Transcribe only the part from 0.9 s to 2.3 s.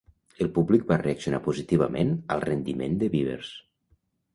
va reaccionar positivament